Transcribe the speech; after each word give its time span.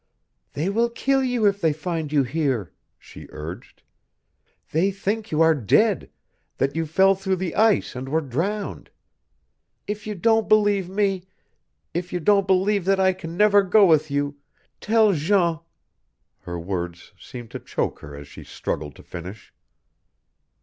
"They 0.53 0.67
will 0.67 0.89
kill 0.89 1.23
you 1.23 1.45
if 1.45 1.61
they 1.61 1.71
find 1.73 2.11
you 2.11 2.23
here," 2.23 2.73
she 2.97 3.27
urged. 3.29 3.83
"They 4.71 4.89
think 4.89 5.31
you 5.31 5.41
are 5.43 5.53
dead 5.53 6.09
that 6.57 6.75
you 6.75 6.87
fell 6.87 7.13
through 7.13 7.35
the 7.35 7.53
ice 7.53 7.95
and 7.95 8.09
were 8.09 8.21
drowned. 8.21 8.89
If 9.85 10.07
you 10.07 10.15
don't 10.15 10.49
believe 10.49 10.89
me, 10.89 11.27
if 11.93 12.11
you 12.11 12.19
don't 12.19 12.47
believe 12.47 12.85
that 12.85 12.99
I 12.99 13.13
can 13.13 13.37
never 13.37 13.61
go 13.61 13.85
with 13.85 14.09
you, 14.09 14.37
tell 14.79 15.13
Jean" 15.13 15.59
Her 16.45 16.57
words 16.59 17.13
seemed 17.19 17.51
to 17.51 17.59
choke 17.59 17.99
her 17.99 18.15
as 18.15 18.27
she 18.27 18.43
struggled 18.43 18.95
to 18.95 19.03
finish. 19.03 19.53